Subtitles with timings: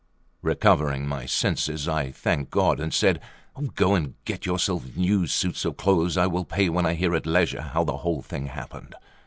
[0.41, 3.19] Recovering my senses, I thanked God, and said:
[3.75, 7.27] "Go and get yourselves new suits of clothes; I will pay when I hear at
[7.27, 8.95] leisure how the whole thing happened."